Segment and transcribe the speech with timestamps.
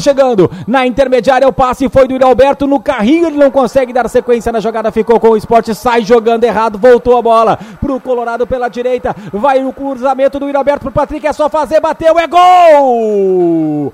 [0.00, 0.50] Chegando.
[0.66, 4.52] Na intermediária o passe foi do Yuri Alberto no carrinho, ele não consegue dar sequência
[4.52, 8.68] na jogada, ficou com o esporte, sai jogando errado, voltou a bola pro Colorado pela
[8.68, 9.14] direita.
[9.32, 13.92] Vai o cruzamento do Yuri Alberto pro Patrick, é só fazer, bateu, é gol!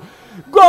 [0.49, 0.61] Gol!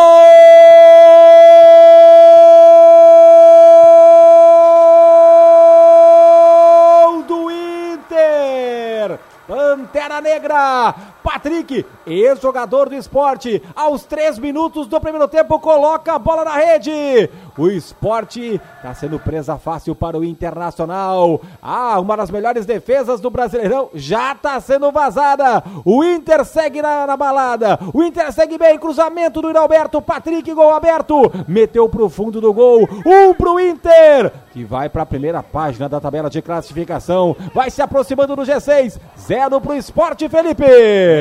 [7.26, 9.18] do Inter!
[9.46, 10.94] Pantera Negra,
[11.36, 17.28] Patrick, ex-jogador do esporte, aos três minutos do primeiro tempo, coloca a bola na rede.
[17.58, 21.42] O esporte está sendo presa fácil para o Internacional.
[21.60, 25.62] Ah, uma das melhores defesas do Brasileirão já está sendo vazada.
[25.84, 27.78] O Inter segue na, na balada.
[27.92, 28.78] O Inter segue bem.
[28.78, 30.00] Cruzamento do Alberto.
[30.00, 31.30] Patrick, gol aberto.
[31.46, 32.88] Meteu pro fundo do gol.
[33.06, 37.36] Um pro Inter, que vai para a primeira página da tabela de classificação.
[37.54, 38.98] Vai se aproximando do G6.
[39.18, 40.64] Zero pro esporte, Felipe.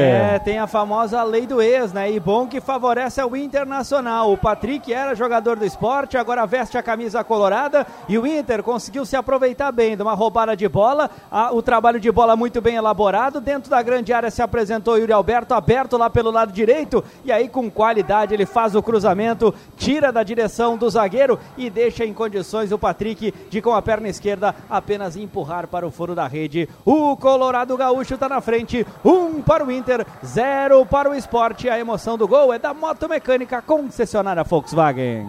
[0.06, 2.12] É, tem a famosa lei do ex, né?
[2.12, 4.32] E bom que favorece o Internacional.
[4.32, 9.06] O Patrick era jogador do esporte, agora veste a camisa colorada e o Inter conseguiu
[9.06, 12.76] se aproveitar bem de uma roubada de bola, a, o trabalho de bola muito bem
[12.76, 17.32] elaborado, dentro da grande área se apresentou Yuri Alberto, aberto lá pelo lado direito, e
[17.32, 22.14] aí com qualidade ele faz o cruzamento, tira da direção do zagueiro e deixa em
[22.14, 26.68] condições o Patrick de com a perna esquerda apenas empurrar para o furo da rede.
[26.86, 31.70] O Colorado Gaúcho está na frente, um para o Inter, zero para o esporte.
[31.70, 35.24] A emoção do gol é da Moto Mecânica concessionária Volkswagen.